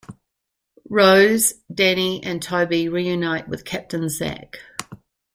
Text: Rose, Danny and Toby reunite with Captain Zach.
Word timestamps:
Rose, 0.89 1.53
Danny 1.71 2.23
and 2.23 2.41
Toby 2.41 2.89
reunite 2.89 3.47
with 3.47 3.65
Captain 3.65 4.09
Zach. 4.09 4.57